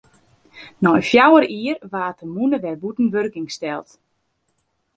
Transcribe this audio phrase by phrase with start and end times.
[0.83, 3.89] Nei fjouwer jier waard de mûne wer bûten wurking steld.